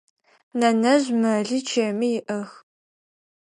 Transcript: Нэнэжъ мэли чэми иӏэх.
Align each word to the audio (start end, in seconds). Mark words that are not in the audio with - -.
Нэнэжъ 0.59 1.07
мэли 1.19 1.59
чэми 1.69 2.09
иӏэх. 2.19 2.49